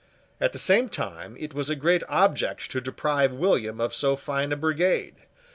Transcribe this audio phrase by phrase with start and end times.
[0.39, 4.51] At the same time, it was a great object to deprive William of so fine
[4.51, 5.27] a brigade.